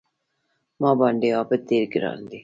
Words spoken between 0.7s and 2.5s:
ما باندې عابد ډېر ګران دی